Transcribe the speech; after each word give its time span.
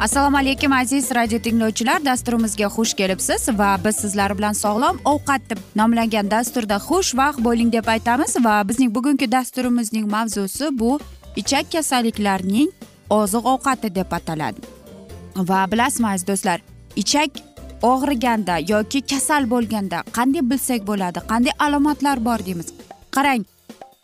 assalomu 0.00 0.36
alaykum 0.36 0.72
aziz 0.72 1.10
radio 1.14 1.38
tinglovchilar 1.38 2.04
dasturimizga 2.04 2.68
xush 2.76 2.94
kelibsiz 2.94 3.48
va 3.58 3.76
biz 3.84 3.96
sizlar 3.96 4.32
bilan 4.38 4.52
sog'lom 4.52 5.00
ovqat 5.04 5.42
deb 5.50 5.58
nomlangan 5.76 6.30
dasturda 6.30 6.78
xushvaqt 6.88 7.44
bo'ling 7.44 7.72
deb 7.72 7.86
aytamiz 7.94 8.36
va 8.44 8.54
bizning 8.68 8.94
bugungi 8.94 9.28
dasturimizning 9.32 10.06
mavzusi 10.14 10.70
bu 10.78 11.00
ichak 11.36 11.72
kasalliklarining 11.72 12.70
oziq 13.10 13.44
ovqati 13.54 13.94
deb 13.94 14.12
ataladi. 14.18 14.60
Va 15.36 15.60
bilasizmi 15.72 16.08
aziz 16.08 16.26
do'stlar 16.26 16.58
ichak 16.96 17.30
og'riganda 17.82 18.58
yoki 18.68 19.00
kasal 19.00 19.50
bo'lganda 19.50 20.02
qanday 20.16 20.42
bilsak 20.50 20.86
bo'ladi 20.86 21.18
qanday 21.30 21.52
alomatlar 21.58 22.24
bor 22.24 22.38
deymiz. 22.46 22.68
Qarang 23.16 23.44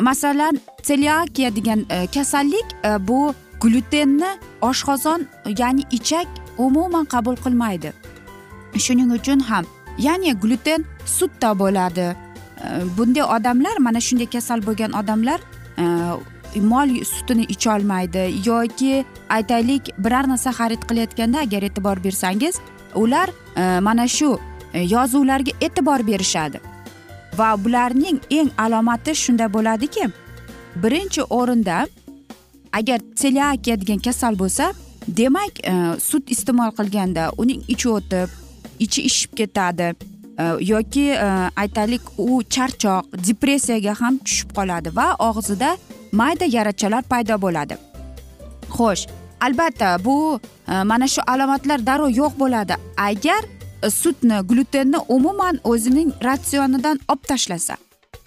masalan 0.00 0.60
seliakiya 0.83 1.56
degan 1.56 1.86
e, 1.90 2.06
kasallik 2.06 2.67
e, 2.84 3.08
bu 3.08 3.34
glyutenni 3.61 4.30
oshqozon 4.62 5.27
ya'ni 5.58 5.83
ichak 5.90 6.28
umuman 6.58 7.05
qabul 7.05 7.36
qilmaydi. 7.45 7.92
Shuning 8.84 9.11
uchun 9.18 9.40
ham 9.40 9.64
ya'ni 9.98 10.34
glyuten 10.42 10.84
sutda 11.06 11.58
bo'ladi. 11.58 12.06
E, 12.64 12.67
bunday 12.98 13.22
odamlar 13.22 13.77
mana 13.78 14.01
shunday 14.01 14.27
kasal 14.27 14.67
bo'lgan 14.67 14.92
odamlar 14.92 15.40
e, 15.78 15.84
mol 16.61 16.89
sutini 17.05 17.45
icholmaydi 17.45 18.24
yoki 18.45 19.05
aytaylik 19.28 19.90
biror 19.98 20.28
narsa 20.28 20.51
xarid 20.51 20.83
qilayotganda 20.89 21.39
agar 21.39 21.62
e'tibor 21.62 22.05
bersangiz 22.05 22.61
ular 23.02 23.29
e, 23.57 23.80
mana 23.80 24.08
shu 24.08 24.39
e, 24.73 24.80
yozuvlarga 24.95 25.52
e'tibor 25.61 26.07
berishadi. 26.07 26.61
Va 27.39 27.64
bularning 27.64 28.18
eng 28.30 28.51
alomati 28.58 29.14
shunda 29.14 29.52
bo'ladiki 29.52 30.08
birinchi 30.83 31.23
o'rinda 31.23 31.86
agar 32.73 33.01
seliakiya 33.17 33.80
degan 33.80 33.98
kasal 33.98 34.39
bo'lsa 34.39 34.73
demak 35.08 35.61
e, 35.64 35.73
sut 36.01 36.30
iste'mol 36.30 36.73
qilganda 36.79 37.30
uning 37.39 37.62
ichi 37.68 37.89
o'tib 37.89 38.29
ichi 38.79 39.02
ishib 39.11 39.36
ketadi 39.39 39.89
e, 40.39 40.45
yoki 40.61 41.07
e, 41.11 41.28
aytaylik 41.63 42.02
u 42.18 42.42
charchoq 42.57 43.05
depressiyaga 43.28 43.95
ham 44.01 44.18
tushib 44.24 44.57
qoladi 44.58 44.96
va 44.96 45.08
og'zida 45.28 45.77
mayda 46.13 46.45
yarachalar 46.57 47.02
paydo 47.13 47.39
bo'ladi. 47.45 47.78
Xo'sh 48.77 49.07
albatta 49.41 50.05
bu 50.05 50.41
e, 50.69 50.83
mana 50.83 51.08
shu 51.08 51.23
alomatlar 51.27 51.86
darrov 51.86 52.11
yo'q 52.11 52.33
bo'ladi. 52.39 52.74
Agar 52.97 53.42
sutni 53.91 54.39
glyutenni 54.48 54.98
umuman 55.08 55.61
o'zining 55.64 56.13
ratsionidan 56.24 57.01
olib 57.08 57.23
tashlasa 57.30 57.77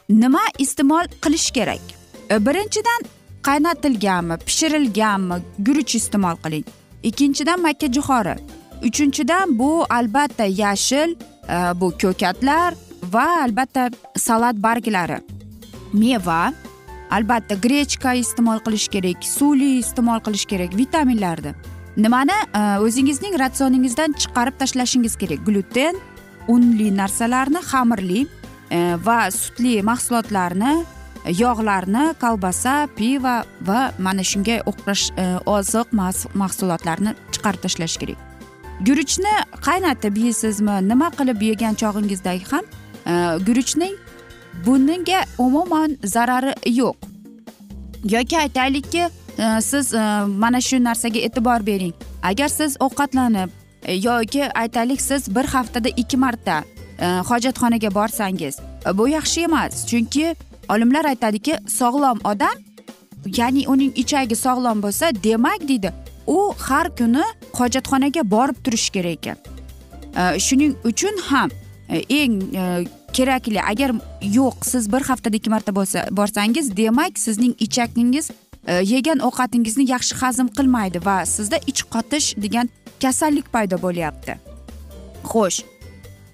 nima 0.10 0.44
iste'mol 0.60 1.06
qilish 1.24 1.52
kerak? 1.52 1.84
E, 2.32 2.46
birinchidan 2.46 3.02
qaynatilganmi 3.48 4.38
pishirilganmi 4.48 5.36
guruch 5.60 5.96
iste'mol 5.96 6.36
qiling. 6.44 6.66
Ikkinchidan 7.04 7.62
makka 7.62 7.88
jo'xori 7.88 8.36
uchinchidan 8.84 9.60
bu 9.60 9.86
albatta 9.90 10.46
yashil 10.46 11.10
e, 11.16 11.58
bu 11.80 11.92
ko'katlar 12.02 12.74
va 13.14 13.28
albatta 13.44 13.90
salat 14.18 14.56
barglari. 14.56 15.20
Meva 15.94 16.54
albatta 17.10 17.56
grechka 17.56 18.14
iste'mol 18.22 18.62
qilish 18.66 18.88
kerak 18.94 19.26
suli 19.26 19.80
iste'mol 19.80 20.22
qilish 20.26 20.46
kerak 20.50 20.76
vitaminlarni. 20.78 21.56
Nimani? 21.98 22.36
O'zingizning 22.86 23.36
ratsioningizdan 23.42 24.14
chiqarib 24.22 24.56
tashlashingiz 24.62 25.18
kerak. 25.20 25.42
Gluten 25.48 25.98
unli 26.48 26.92
narsalarni 26.96 27.62
xamirli 27.72 28.22
va 29.06 29.20
sutli 29.34 29.82
mahsulotlarni 29.82 30.74
yog'larni 31.36 32.14
kolbasa 32.22 32.88
pivo 32.96 33.36
va 33.68 33.80
mana 34.00 34.24
shunga 34.24 34.62
o'xshash 34.72 35.10
oziq 35.58 35.92
mahsulotlarni 36.42 37.16
chiqarib 37.34 37.66
tashlash 37.66 37.98
kerak. 38.02 38.20
Guruchni 38.88 39.34
qaynatib 39.66 40.16
yeysizmi 40.24 40.78
nima 40.88 41.10
qilib 41.18 41.42
yegan 41.50 41.76
chog'ingizda 41.82 42.38
ham? 42.52 42.64
Guruchning 43.48 43.98
bunga 44.66 45.26
umuman 45.38 45.98
zarari 46.04 46.54
yo'q. 46.66 46.96
Yoki 48.04 48.38
aytaylikki 48.38 49.00
e, 49.38 49.62
siz 49.62 49.94
e, 49.94 50.00
mana 50.26 50.62
shu 50.62 50.84
narsaga 50.84 51.20
e'tibor 51.20 51.66
bering. 51.66 51.94
Agar 52.24 52.48
siz 52.48 52.78
ovqatlanib 52.80 53.50
e, 53.84 53.94
yoki 53.94 54.54
aytaylik 54.54 55.02
siz 55.02 55.36
bir 55.36 55.44
haftada 55.44 55.90
ikki 55.90 56.18
marta 56.18 56.64
hojatxonaga 57.00 57.96
borsangiz 57.96 58.60
bu 58.94 59.08
yaxshi 59.08 59.42
emas. 59.42 59.88
Chunki 59.88 60.36
olimlar 60.70 61.06
aytadiki 61.06 61.58
sog'lom 61.68 62.20
odam 62.24 62.58
ya'ni 63.38 63.68
uning 63.68 63.94
ichagi 63.96 64.36
sog'lom 64.36 64.84
bo'lsa 64.84 65.12
demak 65.24 65.68
deydi 65.68 65.94
u 66.28 66.54
har 66.60 66.96
kuni 66.96 67.24
hojatxonaga 67.54 68.32
borib 68.32 68.58
turishi 68.64 68.92
kerak 68.92 69.28
ekan. 69.28 69.38
Shuning 70.40 70.76
uchun 70.84 71.16
ham 71.30 71.50
eng 71.90 72.36
kerakli 73.14 73.62
agar 73.62 73.92
yo'q 74.22 74.66
siz 74.66 74.92
bir 74.92 75.02
haftada 75.02 75.38
ikki 75.38 75.50
marta 75.50 75.76
bo'lsa 75.76 76.08
borsangiz 76.12 76.78
demak 76.78 77.20
sizning 77.20 77.56
ichakingiz 77.60 78.32
e, 78.68 78.74
yegan 78.74 79.20
ovqatingizni 79.20 79.86
yaxshi 79.92 80.16
hazm 80.22 80.48
qilmaydi 80.58 81.06
va 81.06 81.26
sizda 81.26 81.58
ich 81.68 81.82
qotish 81.94 82.28
degan 82.44 82.70
kasallik 83.02 83.52
paydo 83.54 83.82
bo'lyapti. 83.86 84.38
Xo'sh 85.32 85.64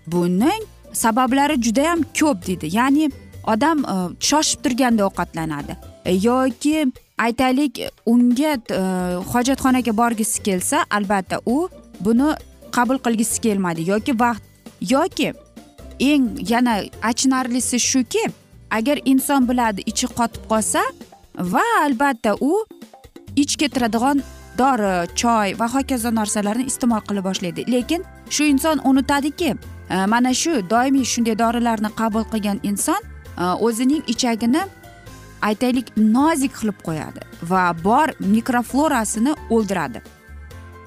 buning 0.08 0.62
sabablari 0.94 1.62
judayam 1.62 2.02
ko'p 2.20 2.48
deydi. 2.48 2.76
Ya'ni 2.78 3.10
odam 3.54 3.86
e, 3.94 3.96
shoshib 4.20 4.60
turganda 4.64 5.08
ovqatlanadi. 5.10 5.78
E, 6.06 6.12
yoki 6.30 6.92
aytaylik 7.18 7.80
unga 8.06 8.52
hojatxonaga 9.34 9.98
borgisi 9.98 10.44
kelsa 10.44 10.84
albatta 10.92 11.40
u 11.46 11.70
buni 12.00 12.30
qabul 12.72 13.00
qilgisi 13.06 13.42
kelmaydi. 13.42 13.90
Yoki 13.92 14.20
vaqt 14.20 14.44
yoki 14.82 15.34
eng 16.00 16.38
yana 16.52 16.84
achinarlisi 17.02 17.80
shuki 17.80 18.26
agar 18.72 18.98
inson 19.06 19.48
biladi 19.48 19.82
ichi 19.92 20.08
qotib 20.08 20.48
qolsa 20.52 20.82
va 21.54 21.66
albatta 21.84 22.36
u 22.42 22.54
ich 23.36 23.58
ketiradigan 23.58 24.24
dori 24.58 25.08
choy 25.16 25.54
va 25.60 25.68
hokazo 25.68 26.12
narsalarni 26.12 26.66
iste'mol 26.72 27.02
qila 27.08 27.22
boshlaydi. 27.28 27.66
Lekin 27.68 28.04
shu 28.30 28.44
inson 28.44 28.82
unutadiki 28.84 29.52
e, 29.90 30.06
mana 30.06 30.34
shu 30.34 30.62
doimiy 30.74 31.06
shunday 31.14 31.36
dorilarni 31.44 31.92
qabul 32.00 32.24
qilgan 32.32 32.60
inson 32.64 33.02
e, 33.04 33.44
o'zining 33.68 34.04
ichagini 34.14 34.64
aytaylik 35.42 35.92
nozik 35.98 36.56
qilib 36.60 36.80
qo'yadi 36.88 37.22
va 37.52 37.64
bor 37.84 38.08
mikroflorasini 38.20 39.36
o'ldiradi. 39.50 40.02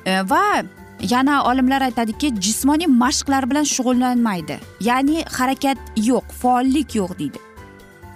E, 0.07 0.23
va 0.33 0.45
yana 1.03 1.45
olimlar 1.45 1.83
aytadiki 1.83 2.33
jismoniy 2.41 2.87
mashqlar 2.87 3.51
bilan 3.51 3.65
shug'ullanmaydi. 3.65 4.59
Ya'ni 4.81 5.25
harakat 5.25 5.79
yo'q 5.97 6.33
faollik 6.41 6.95
yo'q 6.95 7.19
deydi. 7.19 7.39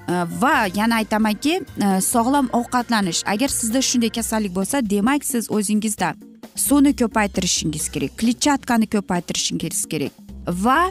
E, 0.09 0.13
va 0.41 0.67
yana 0.75 0.95
aytamanki 0.95 1.55
e, 1.61 2.01
sog'lom 2.01 2.49
ovqatlanish. 2.53 3.23
Agar 3.27 3.49
sizda 3.49 3.83
shunday 3.83 4.11
kasallik 4.11 4.55
bo'lsa 4.55 4.91
demak 4.91 5.25
siz 5.25 5.51
o'zingizda 5.51 6.15
suvni 6.57 6.97
ko'paytirishingiz 6.97 7.89
kerak 7.89 8.19
kletchatkani 8.19 8.87
ko'paytirishingiz 8.87 9.87
kerak. 9.87 10.13
Va 10.47 10.91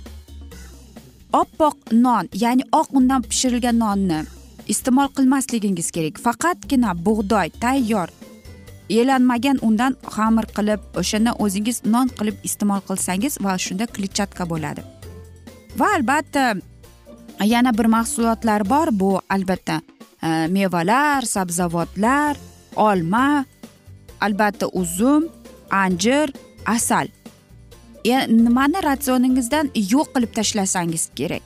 oppoq 1.34 1.76
non 1.92 2.30
ya'ni 2.34 2.64
oq 2.72 2.88
undan 2.94 3.22
pishirilgan 3.22 3.80
nonni 3.80 4.24
iste'mol 4.68 5.08
qilmasligingiz 5.18 5.92
kerak. 5.92 6.20
Faqatgina 6.26 6.96
bug'doy 7.06 7.50
tayyor 7.64 8.10
elanmagan 8.90 9.60
undan 9.62 9.96
xamir 10.16 10.46
qilib 10.58 10.82
o'shandan 11.02 11.36
o'zingiz 11.44 11.82
non 11.86 12.08
qilib 12.18 12.38
iste'mol 12.48 12.82
qilsangiz 12.90 13.38
va 13.46 13.58
shunda 13.66 13.86
kletchatka 13.96 14.50
bo'ladi. 14.52 14.82
Va 15.80 15.88
albatta 15.98 16.44
yana 17.54 17.72
bir 17.78 17.86
mahsulotlar 17.86 18.70
bor 18.70 18.88
bu 18.92 19.22
albatta 19.30 19.82
e, 20.24 20.48
mevalar 20.48 21.22
sabzavotlar 21.22 22.38
olma 22.76 23.46
albatta 24.22 24.68
uzum 24.68 25.30
anjir 25.72 26.34
asal. 26.66 27.08
E, 28.06 28.28
nimani 28.28 28.84
ratsioningizdan 28.84 29.72
yo'q 29.76 30.08
qilib 30.14 30.32
tashlasangiz 30.38 31.10
kerak? 31.16 31.46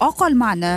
Oq 0.00 0.22
olmani 0.26 0.74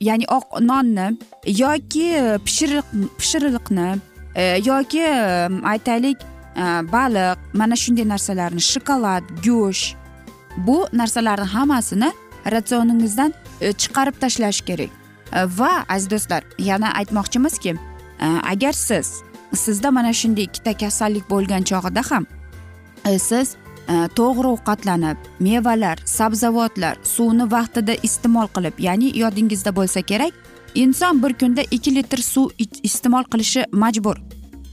ya'ni 0.00 0.26
oq 0.28 0.60
nonni 0.60 1.06
yoki 1.46 2.06
pishiriq 2.46 2.86
pishiriqni 3.18 3.88
Э, 4.34 4.60
yoki 4.64 5.04
aytaylik 5.72 6.18
э, 6.56 6.92
baliq 6.92 7.38
mana 7.52 7.76
shunday 7.76 8.06
narsalarni 8.08 8.60
shokolad 8.60 9.24
go'sht 9.44 9.96
bu 10.56 10.86
narsalarni 10.92 11.44
hammasini 11.44 12.12
ratsioningizdan 12.46 13.34
e, 13.60 13.72
chiqarib 13.72 14.20
tashlash 14.20 14.60
kerak. 14.60 14.90
E, 15.32 15.44
va 15.58 15.84
aziz 15.88 16.10
do'stlar 16.10 16.42
yana 16.58 16.92
aytmoqchimizki 16.92 17.74
e, 18.20 18.26
agar 18.52 18.72
siz 18.72 19.22
sizda 19.54 19.90
mana 19.90 20.12
shunday 20.12 20.44
ikkita 20.44 20.78
kasallik 20.78 21.30
bo'lgan 21.30 21.62
chog'ida 21.70 22.02
ham 22.10 22.26
siz 23.18 23.56
to'g'ri 24.18 24.48
ovqatlanib 24.54 25.18
mevalar 25.40 25.98
sabzavotlar 26.04 26.96
suvni 27.14 27.46
vaqtida 27.52 27.94
iste'mol 28.08 28.48
qilib 28.56 28.78
ya'ni 28.86 29.18
yodingizda 29.18 29.70
bo'lsa 29.78 30.02
kerak 30.02 30.32
inson 30.74 31.22
bir 31.22 31.32
kunda 31.38 31.62
ikki 31.70 31.94
litr 31.94 32.22
suv 32.22 32.50
iste'mol 32.82 33.24
qilishi 33.24 33.64
majbur. 33.72 34.16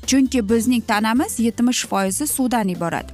Chunki 0.07 0.49
bizning 0.49 0.83
tanamiz 0.87 1.39
yetmish 1.39 1.85
foizi 1.85 2.27
suvdan 2.27 2.67
iborat. 2.67 3.13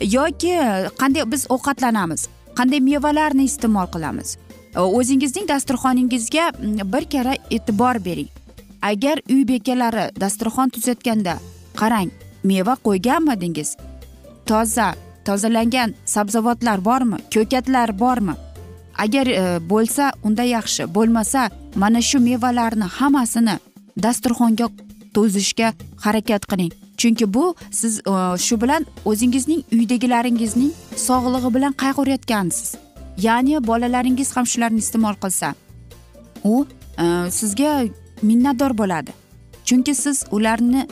Yoki 0.00 0.54
qanday 0.98 1.24
biz 1.32 1.46
ovqatlanamiz 1.48 2.28
qanday 2.58 2.80
mevalarni 2.80 3.44
iste'mol 3.44 3.86
qilamiz. 3.94 4.36
E, 4.76 4.80
o'zingizning 4.80 5.48
dasturxoningizga 5.48 6.52
bir 6.92 7.04
karra 7.12 7.34
e'tibor 7.50 8.04
bering. 8.04 8.28
Agar 8.82 9.18
uy 9.30 9.42
bekalari 9.48 10.10
dasturxon 10.20 10.68
tuzatganda 10.68 11.38
qarang 11.80 12.10
meva 12.44 12.76
qo'yganmidingiz? 12.86 13.76
Toza 14.46 14.94
tozalangan 15.24 15.94
sabzavotlar 16.04 16.84
bormi 16.84 17.18
ko'katlar 17.34 17.98
bormi? 17.98 18.34
Agar 18.98 19.26
e, 19.26 19.42
bo'lsa 19.70 20.12
unda 20.22 20.42
yaxshi 20.42 20.82
bo'lmasa 20.96 21.50
mana 21.76 22.00
shu 22.08 22.18
mevalarni 22.28 22.86
hammasini 22.98 23.56
dasturxonga 24.04 24.66
to'zishga 25.14 25.72
harakat 26.04 26.42
qiling. 26.50 26.72
Chunki 27.00 27.34
bu 27.34 27.54
siz 27.70 27.98
e, 27.98 28.12
shu 28.46 28.60
bilan 28.62 28.86
o'zingizning 29.10 29.62
uydagilaringizning 29.72 30.72
sog'lig'i 31.06 31.54
bilan 31.56 31.72
qayg'urayotgansiz. 31.82 32.74
Ya'ni 33.26 33.66
bolalaringiz 33.70 34.36
ham 34.36 34.46
shularni 34.52 34.78
iste'mol 34.84 35.16
qilsa 35.22 35.54
u 36.44 36.66
e, 37.02 37.04
sizga 37.38 37.72
minnatdor 38.22 38.72
bo'ladi. 38.80 39.12
Chunki 39.68 39.94
siz 39.94 40.24
ularni 40.36 40.82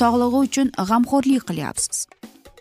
sog'lig'i 0.00 0.38
uchun 0.46 0.66
g'amxo'rlik 0.88 1.44
qilyapsiz. 1.48 2.06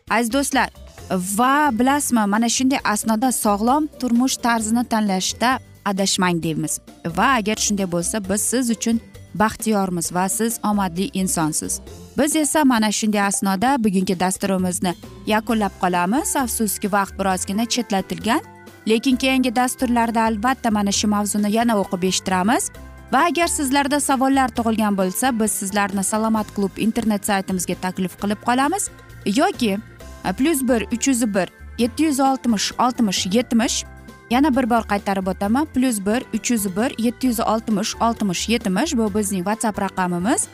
Aziz 0.09 0.31
do'stlar 0.33 0.69
va 1.09 1.69
bilasizmi 1.73 2.25
mana 2.27 2.49
shunday 2.49 2.79
asnoda 2.83 3.31
sog'lom 3.31 3.87
turmush 3.99 4.37
tarzini 4.37 4.83
tanlashda 4.83 5.59
adashmang 5.85 6.43
deymiz. 6.43 6.79
Va 7.17 7.27
agar 7.39 7.57
shunday 7.57 7.91
bo'lsa 7.91 8.29
biz 8.29 8.41
siz 8.41 8.69
uchun 8.69 9.01
baxtiyormiz 9.35 10.13
va 10.13 10.29
siz 10.29 10.59
omadli 10.63 11.09
insonsiz. 11.13 11.81
Biz 12.17 12.35
esa 12.35 12.65
mana 12.65 12.91
shunday 12.91 13.21
asnoda 13.21 13.83
bugungi 13.83 14.19
dasturimizni 14.19 14.93
yakunlab 15.27 15.71
qolamiz. 15.81 16.35
Afsuski 16.35 16.91
vaqt 16.91 17.19
birozgina 17.19 17.65
chetlatilgan 17.65 18.41
lekin 18.87 19.15
keyingi 19.15 19.55
dasturlarda 19.55 20.21
albatta 20.21 20.71
mana 20.71 20.91
shu 20.91 21.07
mavzuni 21.07 21.51
yana 21.51 21.73
o'qib 21.81 22.03
eshittiramiz. 22.03 22.71
Va 23.13 23.25
agar 23.25 23.47
sizlarda 23.47 23.99
savollar 23.99 24.49
tug'ilgan 24.57 24.97
bo'lsa 24.97 25.39
biz 25.39 25.51
sizlarni 25.51 26.03
salomat 26.03 26.47
klub 26.55 26.77
internet 26.77 27.25
saytimizga 27.25 27.75
taklif 27.81 28.13
qilib 28.21 28.41
qolamiz. 28.45 28.89
Yoki 29.25 29.77
plyus 30.37 30.61
bir 30.61 30.81
uch 30.95 31.07
yuz 31.07 31.21
bir 31.35 31.49
yetti 31.77 32.03
yuz 32.03 32.19
oltmish 32.19 32.71
oltmish 32.79 33.25
yetmish 33.25 33.85
yana 34.29 34.55
bir 34.55 34.69
bor 34.69 34.83
qaytarib 34.91 35.27
o'taman 35.27 35.65
plyus 35.65 35.99
bir 36.05 36.23
uch 36.33 36.51
yuz 36.51 36.65
bir 36.77 36.95
yetti 37.05 37.27
yuz 37.27 37.39
oltmish 37.39 37.95
oltmish 38.01 38.49
yetmish 38.49 38.97
bu 38.97 39.13
bizning 39.15 39.43
whatsapp 39.49 39.81
raqamimiz 39.81 40.47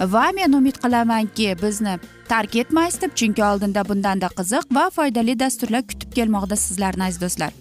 va 0.00 0.30
men 0.34 0.52
umid 0.52 0.76
qilamanki 0.82 1.56
bizni 1.62 1.98
tark 2.28 2.56
etmaysiz 2.56 3.00
deb 3.00 3.14
chunki 3.14 3.44
oldinda 3.44 3.88
bundanda 3.88 4.28
qiziq 4.38 4.74
va 4.76 4.90
foydali 4.90 5.40
dasturlar 5.40 5.82
kutib 5.82 6.12
kelmoqda 6.12 6.56
sizlarni 6.56 7.04
aziz 7.04 7.20
do'stlar 7.20 7.52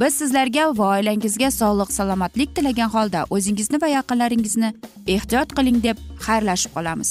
biz 0.00 0.14
sizlarga 0.14 0.68
va 0.78 0.86
oilangizga 0.96 1.50
sog'lik 1.50 1.92
salomatlik 1.92 2.56
tilagan 2.56 2.90
holda 2.94 3.24
o'zingizni 3.30 3.82
va 3.82 3.88
yaqinlaringizni 3.96 4.74
ehtiyot 5.06 5.56
qiling 5.58 5.82
deb 5.82 5.96
xayrlashib 6.26 6.72
qolamiz 6.76 7.10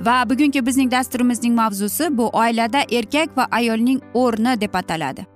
Va 0.00 0.30
bugungi 0.30 0.66
bizning 0.66 0.90
dasturimizning 0.90 1.54
mavzusi 1.54 2.18
bu 2.18 2.28
oilada 2.28 2.80
erkak 2.90 3.36
va 3.38 3.48
ayolning 3.50 4.00
o'rni 4.14 4.60
deb 4.60 4.74
ataladi. 4.74 5.26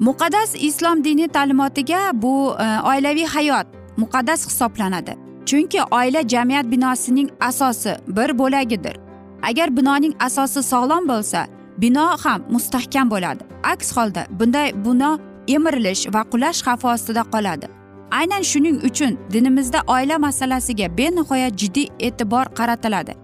Muqaddas 0.00 0.54
islom 0.58 1.04
diniy 1.04 1.28
ta'limotiga 1.28 2.10
bu 2.14 2.54
e, 2.58 2.66
oilaviy 2.90 3.26
hayot 3.26 3.66
muqaddas 3.96 4.46
hisoblanadi. 4.46 5.16
Chunki 5.46 5.82
oila 5.82 6.28
jamiyat 6.28 6.70
binosining 6.70 7.30
asosi 7.40 7.96
bir 8.06 8.38
bo'lagidir. 8.38 8.96
Agar 9.42 9.76
binoning 9.76 10.14
asosi 10.20 10.62
sog'lom 10.62 11.08
bo'lsa 11.08 11.46
bino 11.78 12.06
ham 12.24 12.42
mustahkam 12.50 13.10
bo'ladi. 13.10 13.42
Aks 13.62 13.96
holda 13.96 14.26
bunday 14.30 14.72
bino 14.84 15.18
emirilish 15.48 16.06
va 16.14 16.22
qulash 16.32 16.62
xavfi 16.66 16.86
ostida 16.86 17.22
qoladi. 17.34 17.66
Aynan 18.10 18.42
shuning 18.42 18.84
uchun 18.84 19.18
dinimizda 19.32 19.80
oila 19.86 20.18
masalasiga 20.18 20.96
benihoya 20.98 21.48
jiddiy 21.48 21.88
e'tibor 22.00 22.44
qaratiladi. 22.58 23.21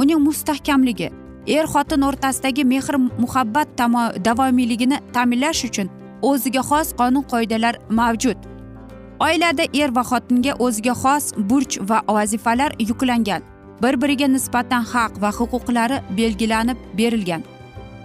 Uning 0.00 0.20
mustahkamligi 0.26 1.08
er 1.56 1.66
xotin 1.72 2.02
o'rtasidagi 2.08 2.64
mehr 2.64 2.96
muhabbat 3.22 3.68
davomiyligini 4.26 4.98
ta'minlash 5.14 5.64
uchun 5.68 5.88
o'ziga 6.30 6.62
xos 6.70 6.88
qonun 6.98 7.24
qoidalar 7.32 7.74
mavjud. 7.98 8.38
Oilada 9.26 9.64
er 9.80 9.90
va 9.96 10.02
xotinga 10.10 10.52
o'ziga 10.64 10.94
xos 11.02 11.24
burch 11.50 11.78
va 11.90 12.02
vazifalar 12.16 12.70
yuklangan. 12.78 13.42
Bir 13.82 13.94
biriga 14.02 14.26
nisbatan 14.28 14.82
haq 14.92 15.12
va 15.22 15.30
huquqlari 15.38 15.98
belgilanib 16.18 16.78
berilgan. 16.98 17.42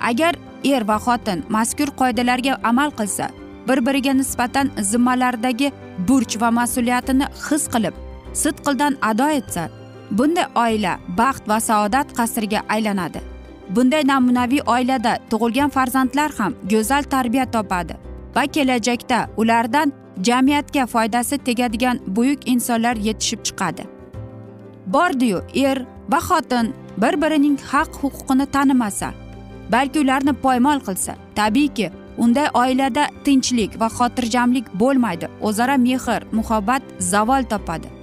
Agar 0.09 0.33
er 0.63 0.83
va 0.87 0.97
xotin 1.05 1.43
mazkur 1.49 1.89
qoidalarga 1.99 2.53
amal 2.63 2.91
qilsa 2.99 3.29
bir 3.67 3.85
biriga 3.85 4.13
nisbatan 4.13 4.71
zimmalaridagi 4.91 5.71
burch 6.07 6.41
va 6.41 6.49
mas'uliyatini 6.59 7.25
his 7.47 7.63
qilib 7.73 7.95
sidqildan 8.41 8.97
ado 9.09 9.27
etsa 9.39 9.69
bunday 10.17 10.45
oila 10.55 10.99
baxt 11.17 11.47
va 11.47 11.59
saodat 11.59 12.13
qasriga 12.17 12.59
aylanadi. 12.69 13.21
Bunday 13.75 14.03
namunaviy 14.11 14.61
oilada 14.75 15.13
tug'ilgan 15.29 15.69
farzandlar 15.75 16.31
ham 16.37 16.53
go'zal 16.71 17.03
tarbiya 17.13 17.45
topadi 17.55 17.95
va 18.35 18.43
kelajakda 18.55 19.19
ulardan 19.37 19.93
jamiyatga 20.27 20.85
foydasi 20.93 21.37
tegadigan 21.47 21.99
buyuk 22.15 22.47
insonlar 22.53 22.95
yetishib 23.07 23.39
chiqadi. 23.47 23.83
Bordiyu 24.93 25.39
er 25.65 25.85
va 26.11 26.19
xotin 26.27 26.73
bir 27.01 27.21
birining 27.21 27.57
haq 27.71 27.91
huquqini 28.01 28.45
tanimasa 28.55 29.09
balki 29.71 29.99
ularni 29.99 30.33
poymol 30.45 30.79
qilsa 30.87 31.13
tabiiyki 31.35 31.91
unday 32.17 32.47
oilada 32.53 33.07
tinchlik 33.25 33.79
va 33.81 33.87
xotirjamlik 33.97 34.65
bo'lmaydi. 34.81 35.27
O'zaro 35.41 35.77
mehr 35.77 36.21
muhabbat 36.31 36.83
zavol 36.99 37.43
topadi. 37.43 38.02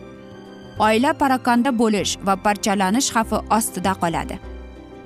Oila 0.87 1.13
parokanda 1.23 1.71
bo'lish 1.81 2.13
va 2.27 2.35
parchalanish 2.45 3.09
xavfi 3.15 3.39
ostida 3.57 3.93
qoladi. 4.03 4.37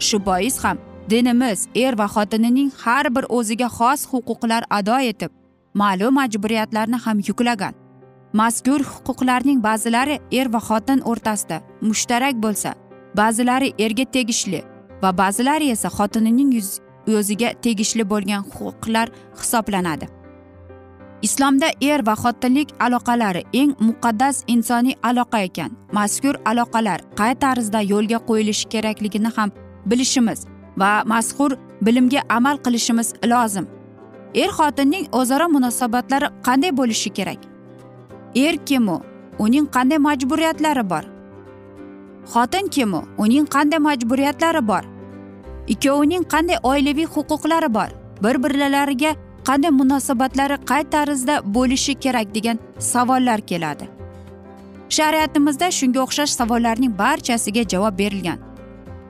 Shu 0.07 0.17
bois 0.27 0.57
ham 0.65 0.79
dinimiz 1.11 1.69
er 1.85 1.95
va 2.01 2.07
xotinining 2.15 2.71
har 2.85 3.07
bir 3.15 3.25
o'ziga 3.39 3.69
xos 3.79 4.01
huquqlar 4.13 4.63
ado 4.79 4.99
etib 5.11 5.33
ma'lum 5.81 6.15
majburiyatlarni 6.21 6.99
ham 7.05 7.19
yuklagan. 7.29 7.75
Mazkur 8.41 8.81
huquqlarning 8.93 9.59
ba'zilari 9.69 10.17
er 10.39 10.47
va 10.55 10.61
xotin 10.69 11.01
o'rtasida 11.11 11.59
mushtarak 11.89 12.35
bo'lsa 12.45 12.71
ba'zilari 13.21 13.69
erga 13.85 14.05
tegishli 14.15 14.61
va 15.03 15.11
ba'zilari 15.21 15.71
esa 15.75 15.89
xotinining 15.99 16.51
o'ziga 17.19 17.49
tegishli 17.65 18.05
bo'lgan 18.13 18.43
huquqlar 18.55 19.09
hisoblanadi. 19.41 20.07
Islomda 21.27 21.69
er 21.81 22.03
va 22.07 22.15
xotinlik 22.23 22.73
aloqalari 22.85 23.43
eng 23.61 23.73
muqaddas 23.87 24.43
insoniy 24.55 24.97
aloqa 25.09 25.39
ekan. 25.49 25.71
Mazkur 25.97 26.35
aloqalar 26.51 27.01
qay 27.19 27.33
tarzda 27.45 27.81
yo'lga 27.93 28.19
qo'yilishi 28.29 28.69
kerakligini 28.75 29.31
ham 29.37 29.51
bilishimiz 29.91 30.41
va 30.81 30.91
mazkur 31.13 31.57
bilimga 31.87 32.21
amal 32.37 32.57
qilishimiz 32.65 33.09
lozim. 33.33 33.67
Er 34.43 34.51
xotinning 34.59 35.09
o'zaro 35.21 35.49
munosabatlari 35.57 36.29
qanday 36.47 36.73
bo'lishi 36.81 37.11
kerak? 37.17 37.41
Er 38.45 38.55
kim 38.69 38.89
u 38.95 39.01
uning 39.45 39.67
qanday 39.77 39.99
majburiyatlari 40.09 40.85
bor? 40.93 41.05
Xotin 42.33 42.67
kim 42.75 42.95
u 42.99 43.01
uning 43.25 43.47
qanday 43.55 43.81
majburiyatlari 43.89 44.63
bor? 44.71 44.85
Ikkovining 45.73 46.25
qanday 46.33 46.59
oilaviy 46.71 47.07
huquqlari 47.15 47.75
bor? 47.77 47.91
Bir 48.23 48.37
birlariga 48.43 49.13
qanday 49.49 49.73
munosabatlari 49.81 50.57
qay 50.71 50.83
tarzda 50.95 51.35
bo'lishi 51.57 51.95
kerak 51.95 52.35
degan 52.37 52.59
savollar 52.79 53.41
keladi. 53.51 53.85
Shariatimizda 54.97 55.69
shunga 55.79 56.01
o'xshash 56.05 56.33
savollarning 56.41 56.93
barchasiga 57.03 57.63
javob 57.73 57.99
berilgan. 57.99 58.39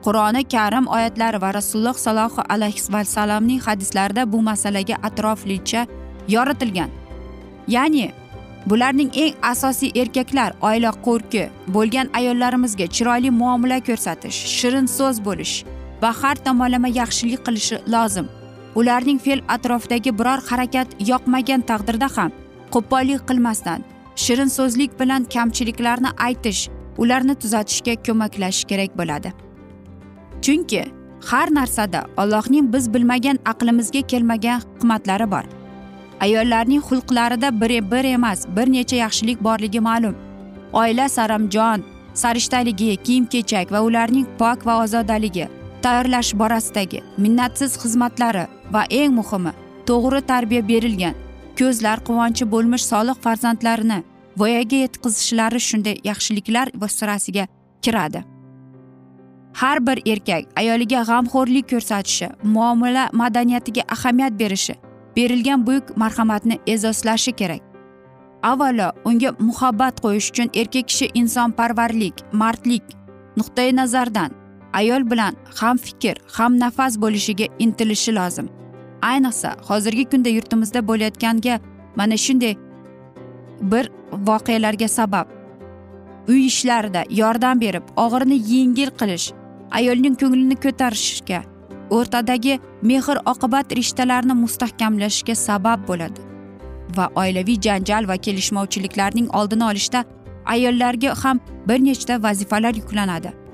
Qur'oni 0.05 0.43
karim 0.53 0.85
oyatlari 0.95 1.41
va 1.41 1.49
rasululloh 1.59 1.97
sollallohu 2.05 2.41
alayhi 2.53 2.93
vasallamning 2.95 3.61
hadislarida 3.67 4.31
bu 4.33 4.41
masalaga 4.49 4.95
atroflicha 5.07 5.87
yoritilgan. 6.35 6.89
Ya'ni 7.75 8.11
bularning 8.69 9.11
eng 9.23 9.33
asosiy 9.51 9.91
erkaklar 10.01 10.51
oila 10.61 10.91
qo'rki 11.07 11.43
bo'lgan 11.75 12.07
ayollarimizga 12.19 12.87
chiroyli 12.95 13.29
muomala 13.41 13.79
ko'rsatish 13.87 14.37
shirin 14.57 14.87
so'z 14.97 15.17
bo'lish 15.27 15.55
va 16.01 16.09
har 16.21 16.35
tomonlama 16.45 16.89
yaxshilik 17.01 17.41
qilishi 17.47 17.77
lozim. 17.93 18.27
Ularning 18.75 19.19
fe'l 19.25 19.41
atrofidagi 19.47 20.11
biror 20.19 20.39
harakat 20.49 20.87
yoqmagan 21.11 21.61
taqdirda 21.71 22.09
ham 22.17 22.31
qo'pollik 22.73 23.21
qilmasdan 23.29 23.79
shirin 24.23 24.51
so'zlik 24.57 24.99
bilan 24.99 25.23
kamchiliklarni 25.35 26.11
aytish 26.27 26.61
ularni 26.97 27.35
tuzatishga 27.35 27.95
ko'maklashish 28.05 28.65
kerak 28.71 28.97
bo'ladi. 28.99 29.33
Chunki 30.41 30.83
har 31.29 31.47
narsada 31.59 32.05
allohning 32.17 32.73
biz 32.73 32.93
bilmagan 32.93 33.39
aqlimizga 33.51 34.01
kelmagan 34.01 34.61
hikmatlari 34.61 35.31
bor. 35.31 35.45
Ayollarning 36.21 36.81
xulqlarida 36.89 37.49
bir 37.61 37.91
bir 37.91 38.05
emas 38.13 38.47
bir 38.55 38.67
necha 38.71 38.95
yaxshilik 38.95 39.43
borligi 39.43 39.79
ma'lum. 39.79 40.15
Oila 40.73 41.09
saramjon 41.09 41.83
sarishtaligi 42.13 42.97
kiyim 43.05 43.25
kechak 43.25 43.71
va 43.71 43.81
ularning 43.81 44.27
pok 44.39 44.65
va 44.67 44.83
ozodaligi 44.83 45.47
tayyorlash 45.85 46.33
borasidagi 46.41 46.99
minnatsiz 47.23 47.77
xizmatlari 47.81 48.45
va 48.73 48.81
eng 48.89 49.11
muhimi 49.19 49.51
to'g'ri 49.87 50.21
tarbiya 50.31 50.61
berilgan 50.69 51.15
ko'zlar 51.59 51.99
quvonchi 52.07 52.45
bo'lmish 52.53 52.85
solih 52.91 53.17
farzandlarini 53.25 53.99
voyaga 54.41 54.77
yetkazishlari 54.85 55.59
shunday 55.67 55.97
yaxshiliklar 56.09 56.67
sirasiga 56.97 57.45
kiradi. 57.81 58.23
Har 59.59 59.79
bir 59.87 59.97
erkak 60.13 60.43
ayoliga 60.61 61.01
g'amxo'rlik 61.09 61.69
ko'rsatishi 61.71 62.27
muomala 62.43 63.03
madaniyatiga 63.21 63.83
ahamiyat 63.95 64.33
berishi 64.39 64.75
berilgan 65.15 65.67
buyuk 65.67 65.97
marhamatni 65.97 66.59
e'zozlashi 66.67 67.31
kerak. 67.31 67.61
Avvalo 68.43 68.89
unga 69.09 69.29
muhabbat 69.39 70.01
qo'yish 70.03 70.29
uchun 70.31 70.49
erkak 70.61 70.87
kishi 70.87 71.05
insonparvarlik 71.13 72.15
mardlik 72.41 72.83
nuqtai 73.37 73.69
nazardan 73.75 74.44
ayol 74.79 75.03
bilan 75.11 75.35
ham 75.59 75.77
fikr 75.85 76.15
ham 76.37 76.59
nafas 76.59 77.01
bo'lishiga 77.03 77.47
intilishi 77.59 78.11
lozim. 78.15 78.47
Ayniqsa 79.01 79.49
hozirgi 79.67 80.05
kunda 80.11 80.29
yurtimizda 80.37 80.87
bo'layotganga 80.89 81.59
mana 81.95 82.17
shunday 82.25 82.55
bir 83.71 83.85
voqealarga 84.29 84.87
sabab. 84.87 85.27
Uy 86.27 86.45
ishlarida 86.45 87.03
yordam 87.21 87.61
berib 87.61 87.85
og'irini 88.03 88.37
yengil 88.53 88.91
qilish 88.99 89.27
ayolning 89.71 90.15
ko'nglini 90.21 90.57
ko'tarishga 90.65 91.39
o'rtadagi 91.97 92.59
mehr 92.81 93.17
oqibat 93.33 93.75
rishtalarni 93.79 94.35
mustahkamlashga 94.43 95.35
sabab 95.35 95.87
bo'ladi. 95.89 96.19
Va 96.97 97.05
oilaviy 97.21 97.57
janjal 97.67 98.07
va 98.07 98.17
kelishmovchiliklarning 98.25 99.27
oldini 99.39 99.65
olishda 99.71 100.05
ayollarga 100.45 101.15
ham 101.23 101.39
bir 101.67 101.79
nechta 101.87 102.23
vazifalar 102.23 102.73
yuklanadi. 102.81 103.44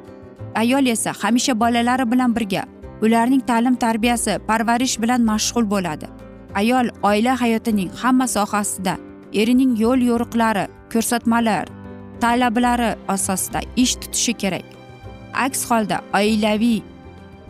Ayol 0.56 0.86
esa 0.86 1.12
hamisha 1.22 1.54
bolalari 1.60 2.06
bilan 2.12 2.36
birga 2.36 2.64
ularning 3.02 3.42
ta'lim 3.50 3.76
tarbiyasi 3.76 4.40
parvarish 4.48 5.02
bilan 5.02 5.22
mashg'ul 5.22 5.66
bo'ladi. 5.74 6.08
Ayol 6.56 6.90
oila 7.04 7.34
hayotining 7.42 7.90
hamma 8.02 8.28
sohasida 8.28 8.98
erining 9.34 9.74
yo'l 9.84 10.02
yo'riqlari 10.10 10.66
ko'rsatmalar 10.94 11.66
talablari 12.22 12.96
asosida 13.08 13.60
ish 13.76 13.96
tutishi 14.02 14.34
kerak. 14.34 14.66
Aks 15.34 15.66
holda 15.70 15.98
oilaviy 16.14 16.82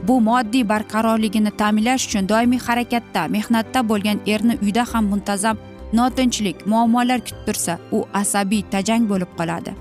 bu 0.07 0.15
moddiy 0.21 0.63
barqarorligini 0.69 1.51
ta'minlash 1.61 2.07
uchun 2.07 2.29
doimiy 2.29 2.61
harakatda 2.67 3.27
mehnatda 3.35 3.79
bo'lgan 3.89 4.19
erni 4.33 4.55
uyda 4.65 4.83
ham 4.93 5.05
muntazam 5.11 5.57
notinchlik 5.93 6.57
muammolar 6.71 7.19
kutib 7.25 7.45
tursa 7.45 7.79
u 7.91 8.05
asabiy 8.21 8.63
tajang 8.73 9.03
bo'lib 9.11 9.31
qoladi. 9.39 9.71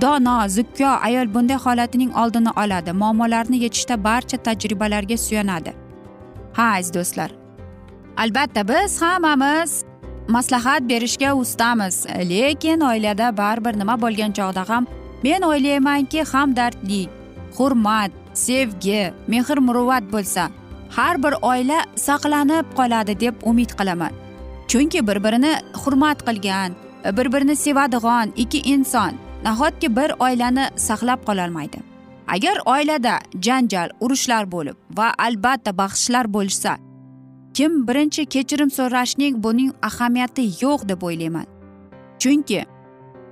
Dono 0.00 0.48
zukko 0.48 0.90
ayol 1.06 1.34
bunday 1.34 1.56
holatining 1.56 2.12
oldini 2.16 2.50
oladi. 2.62 2.92
Muammolarni 2.92 3.58
yechishda 3.64 4.04
barcha 4.04 4.36
tajribalarga 4.36 5.16
suyanadi. 5.16 5.72
Ha 6.52 6.66
aziz 6.78 6.94
do'stlar. 6.94 7.30
Albatta 8.16 8.68
biz 8.68 9.02
hammamiz 9.02 9.84
maslahat 10.28 10.88
berishga 10.88 11.34
ustamiz. 11.34 12.06
Lekin 12.30 12.80
oilada 12.80 13.36
baribir 13.36 13.78
nima 13.78 13.94
bo'lgan 14.02 14.32
chog'da 14.38 14.68
ham 14.68 14.86
men 15.22 15.42
o'ylaymanki 15.42 16.22
hamdardlik 16.32 17.08
hurmat 17.56 18.10
sevgi 18.34 19.12
mehr 19.28 19.58
muruvvat 19.68 20.04
bo'lsa 20.12 20.50
har 20.96 21.22
bir 21.22 21.34
oila 21.42 21.78
saqlanib 22.06 22.66
qoladi 22.78 23.20
deb 23.20 23.34
umid 23.42 23.70
qilaman. 23.78 24.12
Chunki 24.68 25.06
bir 25.06 25.24
birini 25.24 25.52
hurmat 25.82 26.18
qilgan 26.26 26.70
bir 27.16 27.32
birini 27.32 27.56
sevadigan 27.56 28.32
ikki 28.36 28.58
inson 28.74 29.12
nahotki 29.44 29.96
bir 29.96 30.10
oilani 30.18 30.66
saqlab 30.76 31.20
qololmaydi? 31.28 31.78
Agar 32.28 32.56
oilada 32.66 33.18
janjal 33.46 33.88
urushlar 34.00 34.44
bo'lib 34.52 34.76
va 34.98 35.12
albatta 35.18 35.78
bahslar 35.78 36.26
bo'lsa 36.36 36.76
kim 37.54 37.86
birinchi 37.88 38.26
kechirim 38.34 38.70
so'rashning 38.70 39.42
buning 39.44 39.70
ahamiyati 39.82 40.44
yo'q 40.62 40.88
deb 40.88 41.02
o'ylayman. 41.02 41.46
Chunki 42.18 42.64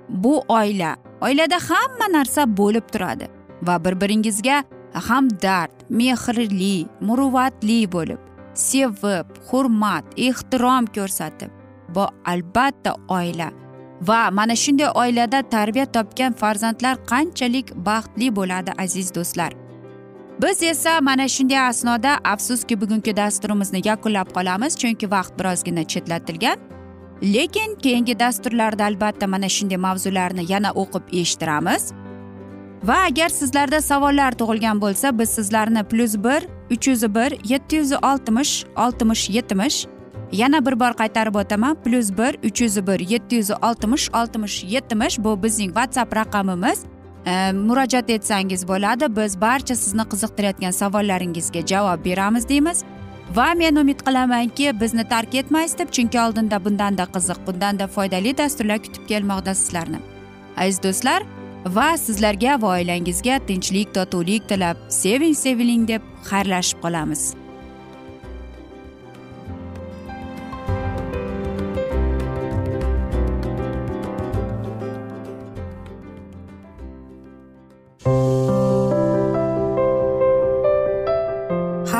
bu 0.08 0.42
oila 0.48 0.96
oilada 1.20 1.58
hamma 1.68 2.06
narsa 2.18 2.56
bo'lib 2.56 2.86
turadi 2.92 3.26
va 3.62 3.84
bir 3.84 4.00
biringizga 4.00 4.62
hamdard 5.08 5.72
mehrli 5.90 6.86
muruvvatli 7.00 7.80
bo'lib 7.92 8.20
sevib 8.54 9.26
hurmat 9.48 10.04
ehtirom 10.16 10.86
ko'rsatib 10.96 11.50
bu 11.94 12.04
albatta 12.32 12.94
oila 13.08 13.48
va 14.00 14.30
mana 14.30 14.56
shunday 14.56 14.90
oilada 14.94 15.42
tarbiya 15.42 15.86
topgan 15.86 16.32
farzandlar 16.32 16.96
qanchalik 17.12 17.72
baxtli 17.86 18.36
bo'ladi 18.36 18.72
aziz 18.78 19.14
do'stlar. 19.14 19.52
Biz 20.42 20.62
esa 20.62 21.00
mana 21.00 21.28
shunday 21.28 21.58
asnoda 21.58 22.18
afsuski 22.24 22.80
bugungi 22.80 23.16
dasturimizni 23.16 23.80
yakunlab 23.84 24.28
qolamiz 24.36 24.76
chunki 24.80 25.10
vaqt 25.10 25.38
birozgina 25.38 25.84
chetlatilgan. 25.84 26.58
Lekin 27.22 27.74
keyingi 27.74 28.18
dasturlarda 28.18 28.84
albatta 28.84 29.26
mana 29.26 29.48
shunday 29.48 29.76
mavzularni 29.76 30.52
yana 30.52 30.70
o'qib 30.82 31.04
eshittiramiz. 31.20 31.92
Va 32.84 32.96
agar 33.08 33.28
sizlarda 33.28 33.80
savollar 33.80 34.32
tug'ilgan 34.32 34.80
bo'lsa 34.80 35.18
biz 35.18 35.30
sizlarni 35.30 35.82
plyus 35.90 36.14
bir 36.24 36.40
uch 36.70 36.88
yuz 36.88 37.02
bir 37.14 37.30
yetti 37.50 37.76
yuz 37.76 37.92
oltmish 37.92 38.64
oltmish 38.76 39.30
yetmish 39.30 39.86
yana 40.32 40.66
bir 40.66 40.80
bor 40.80 40.92
qaytarib 41.00 41.34
o'taman. 41.34 41.76
Plyus 41.84 42.10
bir 42.18 42.38
uch 42.48 42.60
yuz 42.60 42.86
bir 42.86 43.00
yetti 43.00 43.36
yuz 43.36 43.50
oltmish 43.50 44.10
oltmish 44.14 44.64
yetmish 44.64 45.18
bu 45.18 45.42
bizning 45.42 45.72
whatsapp 45.74 46.16
raqamimiz. 46.16 46.84
E, 47.26 47.52
murojaat 47.52 48.10
etsangiz 48.10 48.68
bo'ladi. 48.68 49.16
Biz 49.16 49.40
barcha 49.40 49.76
sizni 49.76 50.02
qiziqtirayotgan 50.02 50.70
savollaringizga 50.70 51.66
javob 51.66 52.04
beramiz 52.04 52.48
deymiz. 52.48 52.84
Va 53.34 53.54
men 53.54 53.76
umid 53.76 54.00
qilamanki 54.00 54.80
bizni 54.80 55.08
tark 55.08 55.34
etmaysiz 55.34 55.78
deb 55.78 55.90
chunki 55.90 56.20
oldinda 56.20 56.64
bundanda 56.64 57.04
qiziq 57.14 57.38
bundanda 57.46 57.86
foydali 57.86 58.38
dasturlar 58.38 58.78
kutib 58.78 59.08
kelmoqda 59.08 59.54
sizlarni. 59.54 59.98
Aziz 60.56 60.82
do'stlar 60.82 61.22
va 61.66 61.96
sizlarga 61.98 62.62
va 62.62 62.68
oilangizga 62.76 63.38
tinchlik 63.46 63.94
totuvlik 63.94 64.48
tilab 64.48 64.76
seving 64.88 65.34
seviling 65.34 65.88
deb 65.88 66.02
xayrlashib 66.30 66.78
qolamiz. 66.84 67.45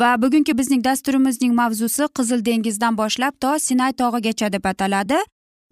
Va 0.00 0.16
bugungi 0.22 0.54
bizning 0.58 0.82
dasturimizning 0.84 1.54
mavzusi 1.54 2.08
qizil 2.16 2.44
dengizdan 2.48 2.96
boshlab 2.96 3.34
to 3.40 3.58
sinay 3.58 3.92
tog'igacha 3.92 4.52
deb 4.52 4.64
ataladi. 4.72 5.18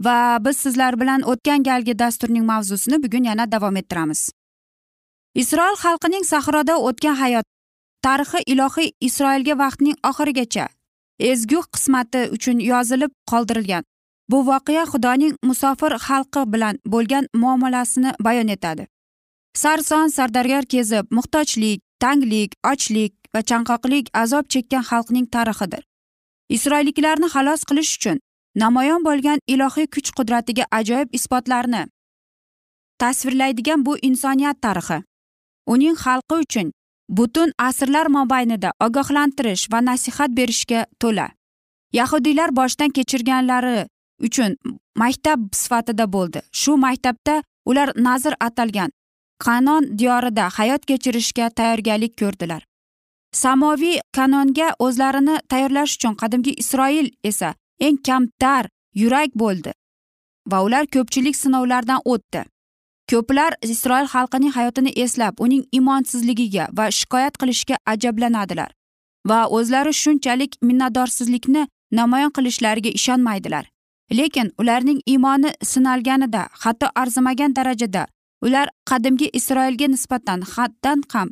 Va 0.05 0.39
biz 0.45 0.57
sizlar 0.57 1.01
bilan 1.01 1.23
o'tgan 1.33 1.63
galgi 1.63 1.99
dasturning 1.99 2.45
mavzusini 2.45 3.03
bugun 3.03 3.25
yana 3.31 3.53
davom 3.53 3.77
ettiramiz. 3.77 4.31
Isroil 5.35 5.77
xalqining 5.85 6.25
sahroda 6.25 6.79
o'tgan 6.89 7.17
hayot 7.23 7.47
tarixi 8.07 8.41
ilohiy 8.53 8.91
isroilga 9.01 9.59
vaqtning 9.59 9.97
oxirigacha 10.11 10.67
ezgu 11.31 11.61
qismati 11.75 12.23
uchun 12.37 12.59
yozilib 12.71 13.13
qoldirilgan. 13.31 13.85
Bu 14.31 14.39
voqea 14.51 14.85
xudoning 14.93 15.35
musofir 15.49 15.93
xalqi 16.07 16.43
bilan 16.53 16.79
bo'lgan 16.93 17.25
muomalasini 17.43 18.13
bayon 18.27 18.49
etadi. 18.49 18.87
Sarson 19.63 20.09
sardargar 20.09 20.65
kezib 20.67 21.05
muhtojlik 21.11 21.81
tanglik 22.03 22.55
ochlik 22.73 23.15
va 23.35 23.41
chanqoqlik 23.51 24.07
azob 24.23 24.45
chekkan 24.53 24.85
xalqning 24.91 25.27
tarixidir. 25.35 25.83
Isroilliklarni 26.57 27.29
xalos 27.35 27.65
qilish 27.69 27.93
uchun 27.97 28.19
namoyon 28.63 29.03
bo'lgan 29.09 29.39
ilohiy 29.55 29.87
kuch 29.95 30.11
qudratiga 30.19 30.65
ajoyib 30.79 31.09
isbotlarni 31.19 31.83
tasvirlaydigan 32.99 33.87
bu 33.87 33.99
insoniyat 34.09 34.61
tarixi. 34.63 34.99
Uning 35.67 35.97
xalqi 36.05 36.37
uchun 36.45 36.73
butun 37.09 37.53
asrlar 37.59 38.07
mobaynida 38.17 38.71
ogohlantirish 38.87 39.65
va 39.73 39.81
nasihat 39.89 40.31
berishga 40.39 40.87
to'la. 41.01 41.29
Yahudiylar 41.93 42.51
boshdan 42.59 42.91
kechirganlari 42.97 43.87
uchun 44.27 44.57
maktab 44.97 45.41
sifatida 45.53 46.07
bo'ldi. 46.13 46.41
Shu 46.53 46.77
maktabda 46.77 47.43
ular 47.71 47.89
nazr 47.97 48.35
atalgan 48.41 48.91
qanon 49.39 49.99
diyorida 49.99 50.49
hayot 50.59 50.87
kechirishga 50.87 51.51
tayyorgarlik 51.51 52.17
ko'rdilar. 52.19 52.63
Samoviy 53.33 53.99
kanonga 54.13 54.69
o'zlarini 54.79 55.39
tayyorlash 55.49 55.95
uchun 55.97 56.15
qadimgi 56.15 56.53
isroil 56.63 57.09
esa 57.25 57.55
eng 57.81 57.99
kamtar 58.07 58.69
yurak 58.95 59.31
bo'ldi 59.43 59.73
va 60.51 60.63
ular 60.63 60.87
ko'pchilik 60.87 61.37
sinovlardan 61.37 62.01
o'tdi. 62.05 62.45
Ko'plar 63.11 63.53
isroil 63.63 64.07
xalqining 64.15 64.53
hayotini 64.57 64.93
eslab 65.05 65.35
uning 65.45 65.65
imonsizligiga 65.73 66.69
va 66.79 66.87
shikoyat 66.99 67.37
qilishga 67.41 67.77
ajablanadilar 67.93 68.71
va 69.29 69.41
o'zlari 69.59 69.93
shunchalik 70.03 70.57
minnatdorsizlikni 70.63 71.67
namoyon 71.93 72.31
qilishlariga 72.37 72.91
ishonmaydilar. 72.99 73.65
Lekin 74.13 74.53
ularning 74.61 75.01
iymoni 75.07 75.51
sinalganida 75.63 76.49
hatto 76.63 76.87
arzimagan 76.95 77.57
darajada 77.57 78.07
ular 78.47 78.69
qadimgi 78.91 79.29
isroilga 79.39 79.87
nisbatan 79.95 80.41
haddan 80.55 81.03
ham 81.13 81.29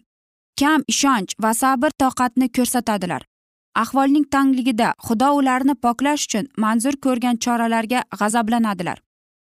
kam 0.61 0.81
ishonch 0.92 1.33
va 1.42 1.53
sabr 1.62 1.90
toqatni 2.03 2.48
ko'rsatadilar. 2.57 3.22
Ahvolning 3.83 4.25
tangligida 4.35 4.88
xudo 5.07 5.29
ularni 5.38 5.75
poklash 5.85 6.25
uchun 6.27 6.48
manzur 6.64 6.94
ko'rgan 7.05 7.37
choralarga 7.44 8.01
g'azablanadilar. 8.20 8.98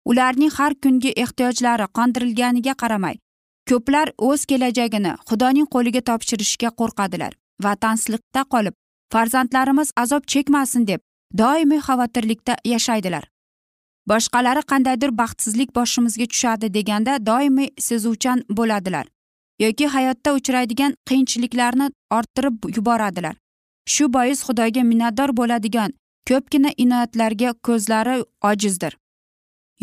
Ularning 0.09 0.51
har 0.57 0.73
kungi 0.83 1.11
ehtiyojlari 1.23 1.87
qondirilganiga 1.97 2.73
qaramay 2.81 3.15
ko'plar 3.69 4.07
o'z 4.27 4.41
kelajagini 4.49 5.13
xudoning 5.29 5.67
qo'liga 5.75 6.01
topshirishga 6.09 6.69
qo'rqadilar 6.79 7.33
va 7.63 7.73
tansliqda 7.83 8.41
qolib 8.53 8.75
farzandlarimiz 9.13 9.89
azob 10.03 10.23
chekmasin 10.33 10.87
deb 10.87 11.01
doimiy 11.41 11.81
xavotirlikda 11.87 12.53
yashaydilar. 12.73 13.23
Boshqalari 14.11 14.61
qandaydir 14.71 15.17
baxtsizlik 15.21 15.75
boshimizga 15.75 16.25
tushadi 16.33 16.73
deganda 16.77 17.25
doimiy 17.25 17.69
sezuvchan 17.87 18.47
bo'ladilar 18.57 19.05
yoki 19.59 19.87
hayotda 19.87 20.33
uchraydigan 20.33 20.95
qiyinchiliklarni 21.09 21.89
orttirib 22.11 22.57
yuboradilar. 22.75 23.35
Shu 23.87 24.13
bois 24.13 24.43
xudoga 24.47 24.83
minnatdor 24.83 25.29
bo'ladigan 25.37 25.93
ko'pgina 26.29 26.71
inoyatlarga 26.77 27.53
ko'zlari 27.67 28.23
ojizdir. 28.51 28.97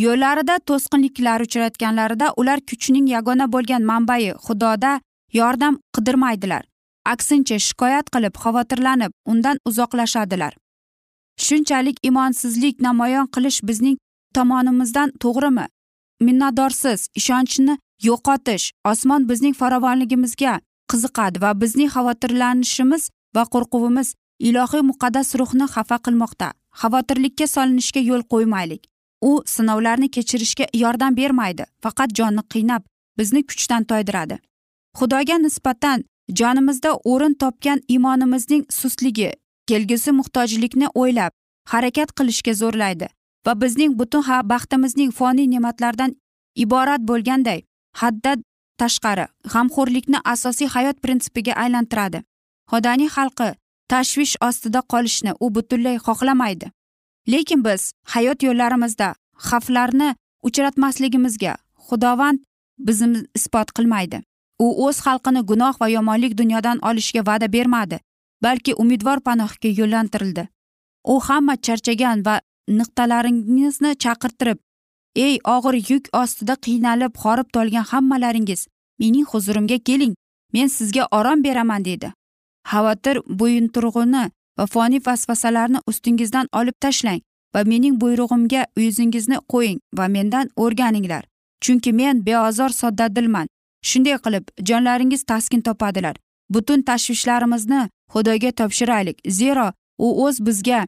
Yo'llarida 0.04 0.58
to'sqinliklar 0.68 1.40
uchratganlarida 1.46 2.32
ular 2.36 2.60
kuchning 2.70 3.06
yagona 3.14 3.46
bo'lgan 3.52 3.82
manbai 3.90 4.34
xudoda 4.46 5.00
yordam 5.32 5.78
qidirmaydilar. 5.96 6.62
Aksincha 7.12 7.58
shikoyat 7.58 8.10
qilib 8.14 8.34
xavotirlanib 8.42 9.12
undan 9.32 9.56
uzoqlashadilar. 9.68 10.52
Shunchalik 11.44 11.96
imonsizlik 12.02 12.80
namoyon 12.80 13.26
qilish 13.34 13.60
bizning 13.68 13.96
tomonimizdan 14.36 15.08
to'g'rimi? 15.22 15.66
Minnatdorsiz 16.26 17.08
ishonchni 17.20 17.74
yo'qotish 18.08 18.66
osmon 18.90 19.28
bizning 19.30 19.54
farovonligimizga 19.60 20.54
qiziqadi 20.90 21.42
va 21.44 21.50
bizning 21.62 21.90
xavotirlanishimiz 21.94 23.02
va 23.36 23.44
qo'rquvimiz 23.54 24.14
ilohiy 24.48 24.82
muqaddas 24.90 25.28
ruhni 25.40 25.66
xafa 25.74 25.98
qilmoqda. 26.06 26.48
Xavotirlikka 26.80 27.46
solinishga 27.54 28.00
yo'l 28.10 28.22
qo'ymaylik. 28.32 28.82
U 29.30 29.32
sinovlarni 29.54 30.08
kechirishga 30.16 30.66
yordam 30.82 31.16
bermaydi 31.20 31.64
faqat 31.84 32.10
jonni 32.18 32.42
qiynab 32.52 32.82
bizni 33.18 33.42
kuchdan 33.46 33.84
toydiradi. 33.90 34.36
Xudoga 34.98 35.36
nisbatan 35.46 36.04
jonimizda 36.40 36.90
o'rin 37.12 37.34
topgan 37.42 37.80
iymonimizning 37.88 38.64
sustligi 38.78 39.30
kelgusi 39.68 40.12
muhtojlikni 40.18 40.88
o'ylab 40.94 41.32
harakat 41.72 42.14
qilishga 42.18 42.54
zo'rlaydi. 42.62 43.08
Va 43.46 43.52
bizning 43.62 43.92
butun 43.98 44.22
baxtimizning 44.52 45.10
foniy 45.18 45.48
ne'matlardan 45.54 46.10
iborat 46.64 47.02
bo'lganday 47.10 47.60
haddan 48.00 48.44
tashqari 48.80 49.26
g'amxo'rlikni 49.52 50.18
asosiy 50.34 50.68
hayot 50.74 50.96
prinsipiga 51.04 51.52
aylantiradi. 51.62 52.22
Xudoning 52.70 53.10
xalqi 53.16 53.48
tashvish 53.92 54.34
ostida 54.48 54.80
qolishni 54.92 55.32
u 55.44 55.46
butunlay 55.54 55.96
xohlamaydi. 56.06 56.66
Lekin 57.32 57.60
biz 57.66 57.82
hayot 58.14 58.38
yo'llarimizda 58.46 59.08
xavflarni 59.48 60.08
uchratmasligimizga 60.48 61.52
xudovand 61.86 62.38
bizni 62.86 63.20
isbot 63.38 63.68
qilmaydi. 63.76 64.18
U 64.64 64.66
o'z 64.86 64.96
xalqini 65.06 65.42
gunoh 65.50 65.74
va 65.80 65.88
yomonlik 65.96 66.32
dunyodan 66.40 66.78
olishga 66.88 67.22
va'da 67.28 67.52
bermadi 67.52 67.98
balki 68.44 68.72
umidvor 68.82 69.20
panohga 69.26 69.70
yo'llantirildi. 69.80 70.44
U 71.12 71.14
hamma 71.26 71.54
charchagan 71.66 72.24
va 72.26 72.40
niqtalaringizni 72.68 73.94
chaqirtirib 74.04 74.58
ey 75.26 75.38
og'ir 75.54 75.74
yuk 75.90 76.04
ostida 76.22 76.54
qiynalib 76.66 77.16
horib 77.24 77.48
tolgan 77.54 77.88
hammalaringiz 77.92 78.66
mening 79.00 79.26
huzurimga 79.32 79.78
keling 79.88 80.14
men 80.52 80.68
sizga 80.76 81.08
orom 81.18 81.44
beraman 81.44 81.84
deydi 81.84 82.12
xavotir 82.72 83.16
bo'yinturg'uni 83.40 84.24
va 84.58 84.66
foniy 84.74 85.02
vasvasalarni 85.06 85.78
ustingizdan 85.86 86.46
olib 86.60 86.76
tashlang 86.80 87.20
va 87.54 87.60
mening 87.72 88.00
buyrug'imga 88.02 88.62
yuzingizni 88.84 89.38
qo'ying 89.52 89.78
va 89.98 90.08
mendan 90.16 90.50
o'rganinglar 90.56 91.24
chunki 91.62 91.92
men 91.92 92.26
beozor 92.26 92.70
soddadilman. 92.70 93.46
Shunday 93.88 94.16
qilib 94.24 94.44
jonlaringiz 94.68 95.22
taskin 95.30 95.60
topadilar. 95.60 96.16
Butun 96.50 96.82
tashvishlarimizni 96.82 97.82
xudoga 98.12 98.50
topshiraylik. 98.58 99.16
Zero 99.28 99.72
u 99.98 100.08
o'z 100.24 100.36
bizga 100.46 100.86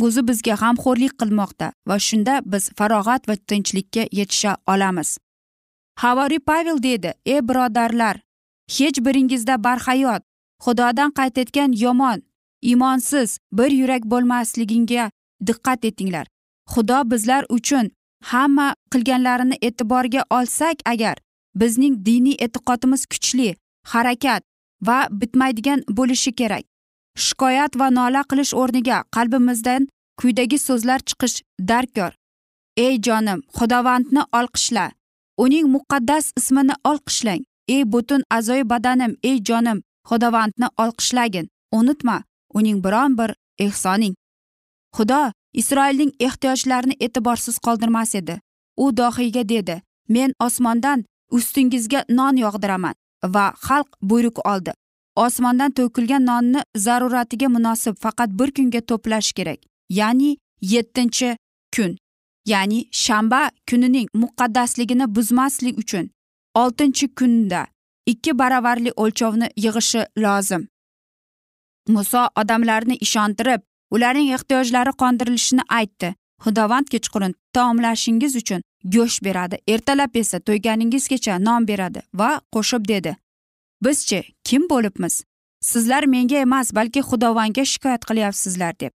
o'zi 0.00 0.22
bizga 0.28 0.54
g'amxo'rlik 0.62 1.14
qilmoqda 1.20 1.72
va 1.88 1.96
shunda 1.98 2.40
biz 2.44 2.70
farog'at 2.78 3.28
va 3.28 3.36
tinchlikka 3.36 4.06
yetisha 4.12 4.56
olamiz. 4.66 5.18
Havoriy 6.02 6.38
pavel 6.38 6.82
deydi 6.82 7.14
ey 7.26 7.40
birodarlar 7.48 8.16
hech 8.76 8.98
biringizda 9.06 9.64
barhayot 9.64 10.22
xudodan 10.64 11.10
qaytayotgan 11.18 11.72
yomon 11.84 12.22
iymonsiz 12.62 13.38
bir 13.52 13.70
yurak 13.70 14.04
bo'lmasligiga 14.04 15.10
diqqat 15.46 15.84
etinglar. 15.84 16.26
Xudo 16.72 17.10
bizlar 17.10 17.44
uchun 17.48 17.90
hamma 18.24 18.74
qilganlarini 18.92 19.56
e'tiborga 19.62 20.22
olsak 20.30 20.76
agar 20.84 21.16
bizning 21.54 21.94
diniy 22.06 22.36
e'tiqodimiz 22.44 23.06
kuchli 23.06 23.56
harakat 23.92 24.42
va 24.82 25.08
bitmaydigan 25.10 25.82
bo'lishi 25.88 26.32
kerak. 26.32 26.64
Shikoyat 27.16 27.76
va 27.80 27.90
nola 27.90 28.22
qilish 28.30 28.54
o'rniga 28.62 29.04
qalbimizdan 29.14 29.88
quyidagi 30.20 30.58
so'zlar 30.58 31.00
chiqish 31.08 31.42
darkor. 31.68 32.12
Ey 32.76 32.94
jonim 33.06 33.40
xudovandni 33.56 34.22
olqishla. 34.38 34.90
Uning 35.44 35.66
muqaddas 35.74 36.32
ismini 36.38 36.74
olqishlang. 36.90 37.42
Ey 37.68 37.82
butun 37.92 38.22
a'zoyi 38.30 38.64
badanim 38.72 39.16
ey 39.22 39.36
jonim 39.48 39.82
xudovandni 40.08 40.68
olqishlagin. 40.82 41.48
Unutma 41.72 42.22
uning 42.54 42.84
biron 42.84 43.18
bir 43.18 43.30
ehsoning. 43.58 44.14
Xudo 44.96 45.32
isroilning 45.52 46.12
ehtiyojlarini 46.26 46.94
e'tiborsiz 47.00 47.58
qoldirmas 47.58 48.14
edi. 48.14 48.40
U 48.76 48.96
dohiyga 48.96 49.48
dedi 49.48 49.82
men 50.08 50.32
osmondan 50.40 51.04
ustingizga 51.30 52.04
non 52.08 52.36
yog'diraman 52.36 52.94
va 53.34 53.44
xalq 53.66 53.88
buyruq 54.02 54.38
oldi. 54.52 54.72
Osmondan 55.16 55.70
to'kilgan 55.70 56.26
nonni 56.26 56.60
zaruratiga 56.76 57.48
munosib 57.48 57.96
faqat 58.04 58.30
bir 58.38 58.50
kunga 58.56 58.80
to'plash 58.80 59.32
kerak 59.32 59.58
ya'ni 59.90 60.36
yettinchi 60.60 61.36
kun 61.76 61.96
ya'ni 62.46 62.88
shanba 62.92 63.50
kunining 63.70 64.08
muqaddasligini 64.14 65.14
buzmaslik 65.14 65.78
uchun. 65.78 66.10
Oltinchi 66.54 67.14
kunda 67.14 67.66
ikki 68.06 68.38
baravarli 68.38 68.92
o'lchovni 68.96 69.48
yig'ishi 69.56 70.02
lozim. 70.18 70.68
Muso 71.88 72.28
odamlarni 72.36 72.96
ishontirib 73.06 73.60
ularning 73.90 74.28
ehtiyojlari 74.36 74.92
qondirilishini 75.02 75.64
aytdi. 75.68 76.14
Xudovand 76.44 76.86
kechqurun 76.92 77.34
taomlashingiz 77.54 78.36
uchun 78.36 78.62
go'sht 78.94 79.24
beradi 79.24 79.56
ertalab 79.68 80.16
esa 80.16 80.38
to'yganingizgacha 80.40 81.44
non 81.44 81.68
beradi 81.68 82.00
va 82.14 82.40
qo'shib 82.54 82.88
dedi. 82.88 83.16
Bizchi 83.84 84.24
kim 84.44 84.68
bo'libmiz? 84.70 85.22
Sizlar 85.60 86.04
menga 86.04 86.36
emas 86.36 86.74
balki 86.74 87.00
xudovandga 87.00 87.64
shikoyat 87.72 88.04
qilyapsizlar 88.08 88.74
deb. 88.80 88.92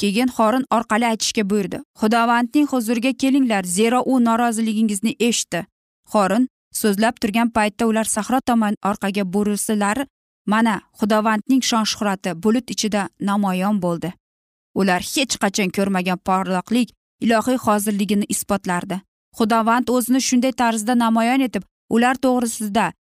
Keyin 0.00 0.28
xorin 0.36 0.64
orqali 0.76 1.06
aytishga 1.06 1.44
buyurdi. 1.50 1.78
Xudovandning 2.00 2.68
huzuriga 2.72 3.12
kelinglar 3.22 3.64
zero 3.64 4.00
u 4.12 4.24
noroziligingizni 4.24 5.16
eshitdi. 5.28 5.66
Xorin 6.12 6.48
so'zlab 6.80 7.14
turgan 7.22 7.50
paytda 7.56 7.86
ular 7.90 8.04
sahro 8.04 8.40
tomon 8.40 8.74
orqaga 8.90 9.24
burilsalar 9.34 10.06
mana 10.46 10.74
xudovandning 11.00 11.62
shon 11.70 11.84
shuhrati 11.92 12.30
bulut 12.42 12.70
ichida 12.74 13.08
namoyon 13.20 13.82
bo'ldi. 13.84 14.12
Ular 14.80 15.02
hech 15.12 15.34
qachon 15.42 15.70
ko'rmagan 15.76 16.18
porloqlik 16.28 16.88
ilohiy 17.24 17.58
hozirligini 17.66 18.26
isbotlardi. 18.34 19.00
Xudovand 19.38 19.90
o'zini 19.96 20.20
shunday 20.28 20.52
tarzda 20.52 20.94
namoyon 21.04 21.40
etib 21.48 21.64
ular 21.94 22.16
to'g'risida 22.24 22.92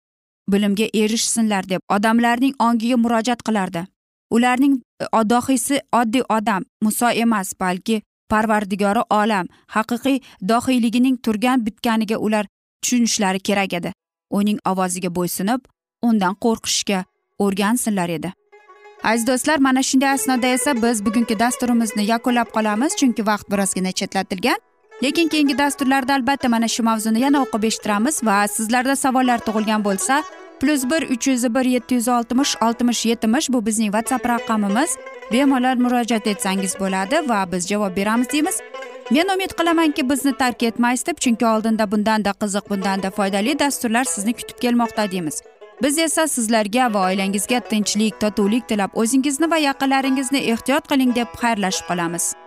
bilimga 0.51 0.87
erishsinlar 0.93 1.69
deb 1.69 1.81
odamlarning 1.89 2.55
ongiga 2.59 2.97
murojaat 2.97 3.43
qilardi. 3.47 3.85
Ularning 4.31 4.81
e, 5.01 5.05
dohiysi 5.29 5.81
oddiy 5.91 6.23
odam 6.29 6.65
muso 6.81 7.09
emas 7.09 7.53
balki 7.59 8.01
parvardigori 8.29 9.03
olam 9.09 9.47
haqiqiy 9.67 10.19
dohiyligining 10.41 11.17
turgan 11.23 11.65
bitganiga 11.65 12.17
ular 12.17 12.45
tushunishlari 12.81 13.39
kerak 13.39 13.73
edi. 13.73 13.93
Uning 14.31 14.59
ovoziga 14.71 15.09
bo'ysunib 15.19 15.61
undan 16.01 16.35
qo'rqishga 16.43 17.03
o'rgansinlar 17.39 18.09
edi. 18.09 18.33
Aziz 19.03 19.27
do'stlar 19.27 19.57
mana 19.57 19.83
shunday 19.83 20.09
asnoda 20.09 20.47
esa 20.47 20.81
biz 20.83 21.05
bugungi 21.05 21.39
dasturimizni 21.39 22.03
yakunlab 22.13 22.49
qolamiz 22.55 22.95
chunki 22.99 23.25
vaqt 23.25 23.51
birozgina 23.51 23.91
chetlatilgan. 23.91 24.59
Lekin 25.03 25.27
keyingi 25.27 25.57
dasturlarda 25.57 26.13
albatta 26.13 26.49
mana 26.49 26.67
shu 26.67 26.83
mavzuni 26.83 27.19
yana 27.25 27.41
o'qib 27.45 27.63
eshittiramiz 27.69 28.23
va 28.27 28.37
sizlarda 28.47 28.95
savollar 28.95 29.39
tug'ilgan 29.47 29.83
bo'lsa 29.87 30.23
plyus 30.59 30.83
bir 30.91 31.01
uch 31.13 31.27
yuz 31.27 31.43
bir 31.55 31.65
yetti 31.65 31.95
yuz 31.95 32.07
oltmish 32.07 32.55
oltmish 32.61 33.05
yetmish 33.05 33.49
bu 33.49 33.65
bizning 33.65 33.91
whatsapp 33.95 34.25
raqamimiz. 34.29 34.97
Bemalol 35.31 35.77
murojaat 35.83 36.27
etsangiz 36.27 36.79
bo'ladi 36.79 37.29
va 37.29 37.51
biz 37.51 37.67
javob 37.67 37.97
beramiz 37.97 38.29
deymiz. 38.31 38.57
Men 39.11 39.27
umid 39.35 39.51
qilamanki 39.59 40.09
bizni 40.09 40.37
tark 40.37 40.63
etmaysiz 40.63 41.05
deb 41.07 41.17
chunki 41.17 41.45
oldinda 41.45 41.91
bundanda 41.91 42.31
qiziq 42.41 42.69
bundanda 42.69 43.11
foydali 43.11 43.59
dasturlar 43.59 44.03
sizni 44.03 44.33
kutib 44.33 44.57
kelmoqda 44.61 45.11
deymiz. 45.11 45.41
Biz 45.83 45.97
esa 45.99 46.27
sizlarga 46.27 46.93
va 46.93 47.05
oilangizga 47.09 47.59
tinchlik 47.59 48.19
totuvlik 48.19 48.67
tilab 48.69 48.91
o'zingizni 48.93 49.51
va 49.51 49.57
yaqinlaringizni 49.57 50.39
ehtiyot 50.51 50.87
qiling 50.91 51.15
deb 51.15 51.39
xayrlashib 51.41 51.85
qolamiz. 51.93 52.46